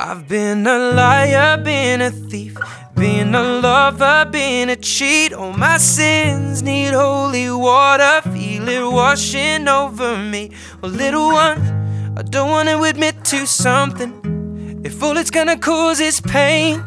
I've 0.00 0.28
been 0.28 0.64
a 0.64 0.78
liar, 0.78 1.56
been 1.56 2.00
a 2.00 2.12
thief, 2.12 2.56
been 2.94 3.34
a 3.34 3.42
lover, 3.42 4.30
been 4.30 4.68
a 4.68 4.76
cheat. 4.76 5.32
All 5.32 5.52
my 5.52 5.76
sins 5.78 6.62
need 6.62 6.94
holy 6.94 7.50
water, 7.50 8.22
feel 8.30 8.68
it 8.68 8.92
washing 8.92 9.66
over 9.66 10.16
me. 10.16 10.52
Well, 10.80 10.92
little 10.92 11.26
one, 11.32 12.14
I 12.16 12.22
don't 12.22 12.48
want 12.48 12.68
to 12.68 12.80
admit 12.84 13.24
to 13.24 13.44
something. 13.44 14.80
If 14.84 15.02
all 15.02 15.16
it's 15.16 15.32
gonna 15.32 15.58
cause 15.58 15.98
is 15.98 16.20
pain, 16.20 16.84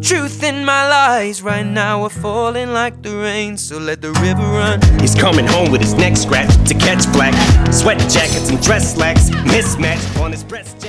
truth 0.00 0.44
in 0.44 0.64
my 0.64 0.88
lies 0.88 1.42
right 1.42 1.66
now 1.66 2.04
are 2.04 2.08
falling 2.08 2.72
like 2.72 3.02
the 3.02 3.16
rain. 3.16 3.56
So 3.56 3.78
let 3.78 4.00
the 4.00 4.12
river 4.22 4.42
run. 4.42 4.80
He's 5.00 5.16
coming 5.16 5.48
home 5.48 5.72
with 5.72 5.80
his 5.80 5.94
neck 5.94 6.16
scratched 6.16 6.64
to 6.68 6.74
catch 6.74 7.12
black. 7.12 7.34
Sweat 7.72 7.98
jackets 8.08 8.48
and 8.48 8.62
dress 8.62 8.94
slacks 8.94 9.28
mismatched 9.44 10.16
on 10.18 10.30
his 10.30 10.44
breast. 10.44 10.83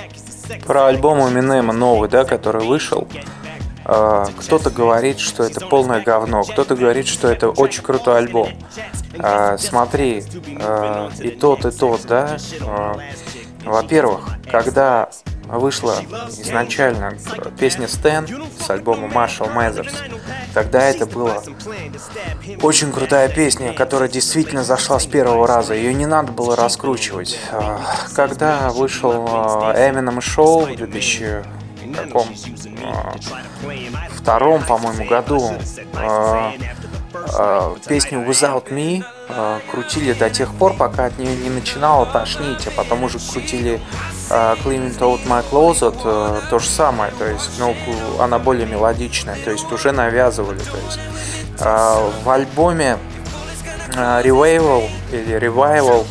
Про 0.65 0.87
альбом 0.87 1.19
Эминема 1.29 1.73
новый, 1.73 2.09
да, 2.09 2.23
который 2.23 2.65
вышел. 2.65 3.07
А, 3.87 4.25
кто-то 4.39 4.71
говорит, 4.71 5.19
что 5.19 5.43
это 5.43 5.59
полное 5.61 6.01
говно, 6.01 6.43
кто-то 6.43 6.75
говорит, 6.75 7.07
что 7.07 7.27
это 7.27 7.49
очень 7.49 7.83
крутой 7.83 8.17
альбом. 8.17 8.49
А, 9.19 9.57
смотри, 9.57 10.23
а, 10.59 11.11
и 11.19 11.29
тот, 11.29 11.65
и 11.65 11.71
тот, 11.71 12.01
да. 12.07 12.37
Во-первых, 13.63 14.29
когда 14.51 15.09
вышла 15.47 15.95
изначально 16.29 17.17
песня 17.59 17.87
Стэн 17.87 18.27
с 18.59 18.69
альбома 18.69 19.07
Marshall 19.07 19.53
Mathers. 19.53 19.93
Тогда 20.55 20.83
это 20.83 21.05
была 21.05 21.43
очень 22.61 22.93
крутая 22.93 23.27
песня, 23.27 23.73
которая 23.73 24.07
действительно 24.07 24.63
зашла 24.63 24.99
с 24.99 25.05
первого 25.05 25.45
раза. 25.45 25.73
Ее 25.73 25.93
не 25.93 26.05
надо 26.05 26.31
было 26.31 26.55
раскручивать. 26.55 27.37
А, 27.51 27.81
когда 28.15 28.69
вышел 28.69 29.11
Eminem 29.11 30.19
Show 30.19 30.73
в 30.73 30.77
2000 30.77 31.43
каком 31.93 32.27
а, 32.83 33.15
втором, 34.13 34.63
по-моему, 34.63 35.05
году 35.05 35.51
а, 37.37 37.75
песню 37.87 38.19
Without 38.19 38.69
Me 38.69 39.03
крутили 39.71 40.13
до 40.13 40.29
тех 40.29 40.53
пор, 40.53 40.75
пока 40.75 41.05
от 41.05 41.17
нее 41.17 41.35
не 41.35 41.49
начинало 41.49 42.05
тошнить, 42.05 42.67
а 42.67 42.71
потом 42.71 43.03
уже 43.03 43.17
крутили 43.19 43.81
Cleaning 44.29 44.97
Out 44.99 45.27
My 45.27 45.43
Closet 45.49 45.99
э, 46.03 46.41
то 46.49 46.59
же 46.59 46.69
самое, 46.69 47.11
то 47.17 47.25
есть, 47.25 47.49
ну, 47.57 47.75
она 48.19 48.37
более 48.37 48.67
мелодичная, 48.67 49.37
то 49.43 49.49
есть 49.51 49.71
уже 49.71 49.91
навязывали, 49.91 50.59
то 50.59 50.77
есть. 50.77 50.99
В 52.23 52.29
альбоме 52.29 52.97
Revival 53.95 54.89
или 55.11 55.39
Revival 55.39 56.05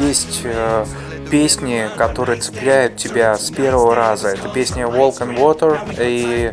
есть 0.00 0.42
э, 0.44 0.84
песни, 1.30 1.88
которые 1.96 2.40
цепляют 2.40 2.96
тебя 2.96 3.36
с 3.36 3.50
первого 3.50 3.94
раза. 3.94 4.28
Это 4.28 4.48
песня 4.48 4.84
Walk 4.84 5.18
on 5.18 5.36
Water 5.36 5.78
и, 6.00 6.52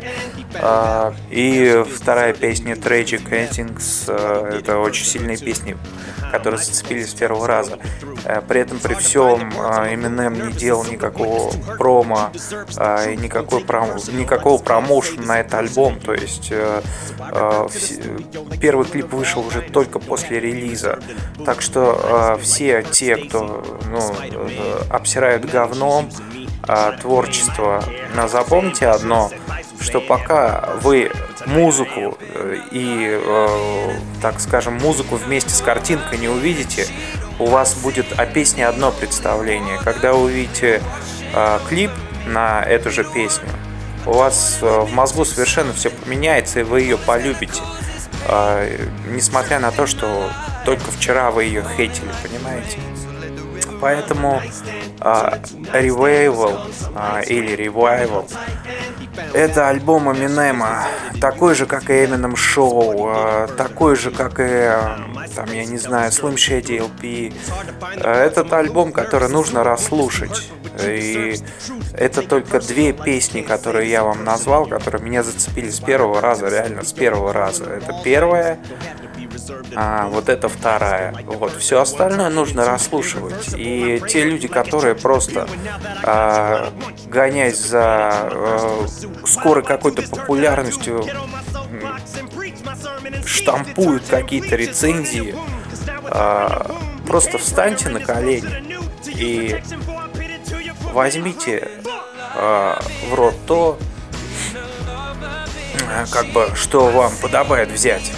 э, 0.54 1.12
и 1.30 1.84
вторая 1.94 2.32
песня 2.32 2.74
Tragic 2.74 3.28
Endings. 3.30 4.04
Э, 4.08 4.58
это 4.58 4.78
очень 4.78 5.04
сильные 5.04 5.38
песни, 5.38 5.76
которые 6.30 6.60
зацепились 6.60 7.10
с 7.10 7.14
первого 7.14 7.46
раза. 7.46 7.78
Э, 8.24 8.40
при 8.46 8.60
этом 8.60 8.78
при 8.78 8.94
всем 8.94 9.50
э, 9.50 9.94
Eminem 9.94 10.46
не 10.46 10.52
делал 10.52 10.84
никакого 10.84 11.50
промо 11.78 12.30
э, 12.76 13.12
и 13.12 13.16
никакой 13.16 13.60
промо, 13.60 13.94
никакого 14.12 14.62
промоушена 14.62 15.26
на 15.26 15.40
этот 15.40 15.54
альбом. 15.54 15.98
То 16.00 16.12
есть 16.12 16.48
э, 16.50 16.82
э, 17.18 17.68
первый 18.60 18.86
клип 18.86 19.12
вышел 19.12 19.46
уже 19.46 19.60
только 19.60 19.98
после 19.98 20.40
релиза. 20.40 20.98
Так 21.44 21.62
что 21.62 22.36
э, 22.38 22.42
все 22.42 22.82
те, 22.82 23.16
кто 23.16 23.64
ну, 23.90 24.00
обсирают 24.90 25.44
говном 25.44 26.10
а, 26.62 26.92
творчество. 26.92 27.84
Но 28.14 28.28
запомните 28.28 28.88
одно, 28.88 29.30
что 29.80 30.00
пока 30.00 30.70
вы 30.82 31.10
музыку 31.46 32.18
э, 32.20 32.58
и, 32.72 33.20
э, 33.22 33.98
так 34.20 34.40
скажем, 34.40 34.74
музыку 34.74 35.16
вместе 35.16 35.50
с 35.50 35.60
картинкой 35.60 36.18
не 36.18 36.28
увидите, 36.28 36.86
у 37.38 37.46
вас 37.46 37.74
будет 37.74 38.18
о 38.18 38.26
песне 38.26 38.66
одно 38.66 38.90
представление. 38.90 39.78
Когда 39.82 40.12
вы 40.12 40.24
увидите 40.24 40.82
э, 41.32 41.58
клип 41.68 41.90
на 42.26 42.62
эту 42.62 42.90
же 42.90 43.04
песню, 43.04 43.48
у 44.06 44.12
вас 44.12 44.58
в 44.60 44.92
мозгу 44.92 45.24
совершенно 45.24 45.72
все 45.72 45.90
поменяется, 45.90 46.60
и 46.60 46.62
вы 46.62 46.82
ее 46.82 46.96
полюбите. 46.96 47.60
Несмотря 49.08 49.58
на 49.58 49.72
то, 49.72 49.86
что 49.86 50.30
только 50.64 50.92
вчера 50.92 51.32
вы 51.32 51.44
ее 51.44 51.64
хейтили, 51.76 52.10
понимаете? 52.22 52.78
Поэтому 53.80 54.42
а, 55.00 55.38
Revival 55.72 56.58
а, 56.94 57.20
или 57.20 57.56
Revival 57.56 58.26
это 59.32 59.68
альбом 59.68 60.12
Эминема, 60.12 60.86
такой 61.20 61.54
же, 61.54 61.66
как 61.66 61.90
и 61.90 61.92
Eminem 62.04 62.34
Show, 62.34 63.06
а, 63.08 63.46
такой 63.48 63.96
же, 63.96 64.10
как 64.10 64.38
и, 64.38 64.70
там, 65.34 65.52
я 65.52 65.64
не 65.64 65.78
знаю, 65.78 66.10
Slim 66.10 66.34
Shady 66.34 66.78
LP. 66.78 67.34
Этот 68.02 68.52
альбом, 68.52 68.92
который 68.92 69.28
нужно 69.28 69.64
расслушать. 69.64 70.50
И 70.82 71.36
это 71.94 72.22
только 72.22 72.60
две 72.60 72.92
песни, 72.92 73.40
которые 73.40 73.90
я 73.90 74.04
вам 74.04 74.24
назвал, 74.24 74.66
которые 74.66 75.02
меня 75.02 75.22
зацепили 75.22 75.70
с 75.70 75.80
первого 75.80 76.20
раза, 76.20 76.48
реально 76.48 76.84
с 76.84 76.92
первого 76.92 77.32
раза. 77.32 77.64
Это 77.64 77.94
первая, 78.04 78.58
а 79.74 80.08
вот 80.08 80.28
это 80.28 80.48
вторая. 80.48 81.14
Вот 81.24 81.56
все 81.56 81.80
остальное 81.80 82.30
нужно 82.30 82.64
расслушивать. 82.64 83.54
И 83.56 84.02
те 84.08 84.24
люди, 84.24 84.48
которые 84.48 84.94
просто 84.94 85.48
а, 86.02 86.72
гонясь 87.06 87.58
за 87.58 87.80
а, 87.82 88.86
скорой 89.26 89.64
какой-то 89.64 90.02
популярностью, 90.02 91.04
штампуют 93.24 94.04
какие-то 94.08 94.56
рецензии, 94.56 95.34
а, 96.04 96.70
просто 97.06 97.38
встаньте 97.38 97.88
на 97.88 98.00
колени 98.00 98.78
и 99.06 99.62
возьмите 100.92 101.68
а, 102.34 102.82
в 103.10 103.14
рот 103.14 103.34
то, 103.46 103.78
как 106.10 106.26
бы, 106.32 106.50
что 106.54 106.88
вам 106.88 107.12
подобает 107.20 107.70
взять. 107.70 108.10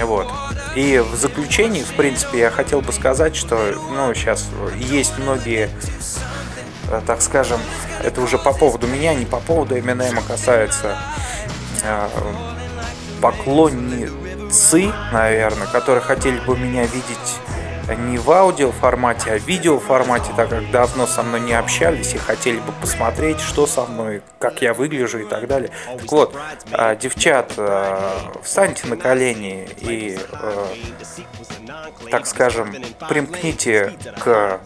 Вот. 0.00 0.28
И 0.74 0.98
в 0.98 1.14
заключении, 1.16 1.82
в 1.82 1.94
принципе, 1.94 2.38
я 2.38 2.50
хотел 2.50 2.80
бы 2.80 2.92
сказать, 2.92 3.36
что 3.36 3.74
ну, 3.90 4.14
сейчас 4.14 4.48
есть 4.76 5.18
многие, 5.18 5.68
э, 6.90 7.00
так 7.06 7.20
скажем, 7.20 7.60
это 8.02 8.22
уже 8.22 8.38
по 8.38 8.52
поводу 8.54 8.86
меня, 8.86 9.14
не 9.14 9.26
по 9.26 9.38
поводу 9.38 9.78
Эминема 9.78 10.22
касается 10.22 10.96
э, 11.82 12.08
поклонницы, 13.20 14.92
наверное, 15.12 15.66
которые 15.66 16.02
хотели 16.02 16.40
бы 16.40 16.56
меня 16.56 16.82
видеть 16.84 17.38
не 17.96 18.18
в 18.18 18.30
аудио 18.30 18.72
формате, 18.72 19.32
а 19.32 19.38
в 19.38 19.46
видео 19.46 19.78
формате, 19.78 20.32
так 20.36 20.48
как 20.48 20.70
давно 20.70 21.06
со 21.06 21.22
мной 21.22 21.40
не 21.40 21.52
общались 21.52 22.14
и 22.14 22.18
хотели 22.18 22.58
бы 22.58 22.72
посмотреть, 22.80 23.40
что 23.40 23.66
со 23.66 23.84
мной, 23.86 24.22
как 24.38 24.62
я 24.62 24.74
выгляжу 24.74 25.18
и 25.18 25.24
так 25.24 25.46
далее. 25.46 25.70
Так 25.98 26.10
вот, 26.12 26.36
а, 26.72 26.94
девчат, 26.94 27.52
а, 27.56 28.32
встаньте 28.42 28.86
на 28.86 28.96
колени 28.96 29.68
и, 29.78 30.18
а, 30.32 30.68
так 32.10 32.26
скажем, 32.26 32.74
примкните 33.08 33.94
к 34.18 34.60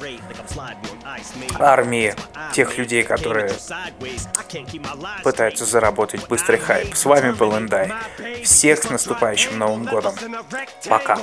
армии 1.58 2.14
тех 2.52 2.76
людей, 2.78 3.02
которые 3.02 3.52
пытаются 5.22 5.64
заработать 5.64 6.26
быстрый 6.28 6.58
хайп. 6.58 6.94
С 6.94 7.04
вами 7.04 7.32
был 7.32 7.56
Эндай. 7.56 7.92
Всех 8.42 8.82
с 8.82 8.90
наступающим 8.90 9.58
Новым 9.58 9.84
Годом. 9.84 10.14
Пока. 10.88 11.18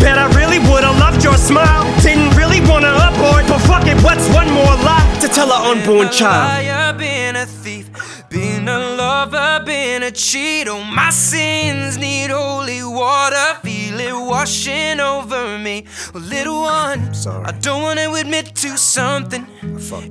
Bet 0.00 0.16
I 0.16 0.26
really 0.34 0.58
would've 0.58 0.98
loved 0.98 1.22
your 1.22 1.36
smile. 1.36 1.84
Didn't 2.00 2.34
really 2.34 2.60
wanna 2.62 2.88
abort, 2.88 3.46
but 3.46 3.58
fuck 3.58 3.86
it, 3.86 4.02
what's 4.02 4.26
one 4.32 4.48
more 4.50 4.74
lie 4.88 5.18
to 5.20 5.28
tell 5.28 5.52
an 5.52 5.76
unborn 5.76 6.08
child? 6.08 6.66
I've 6.66 6.96
been 6.96 7.36
a 7.36 7.44
thief, 7.44 7.90
been 8.30 8.66
a 8.66 8.78
lover, 8.78 9.62
been 9.66 10.02
a 10.02 10.10
cheat. 10.10 10.68
Oh, 10.68 10.82
my 10.82 11.10
sins 11.10 11.98
need 11.98 12.30
holy 12.30 12.82
water. 12.82 13.58
Feel 13.62 14.00
it 14.00 14.14
washing 14.14 15.00
over 15.00 15.58
me. 15.58 15.84
Well, 16.14 16.22
little 16.22 16.62
one, 16.62 17.12
Sorry. 17.12 17.44
I 17.44 17.52
don't 17.52 17.82
wanna 17.82 18.10
admit 18.14 18.54
to 18.56 18.78
something. 18.78 19.46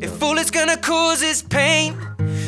If 0.02 0.22
all 0.22 0.38
it's 0.38 0.52
gonna 0.52 0.78
cause 0.78 1.24
is 1.24 1.42
pain. 1.42 1.98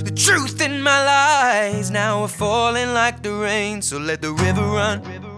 The 0.03 0.11
truth 0.11 0.61
in 0.61 0.83
my 0.83 1.03
lies 1.05 1.89
now 1.89 2.21
are 2.21 2.27
falling 2.27 2.93
like 2.93 3.23
the 3.23 3.33
rain. 3.33 3.81
So 3.81 3.97
let 3.97 4.21
the 4.21 4.31
river 4.31 4.61
run. 4.61 5.30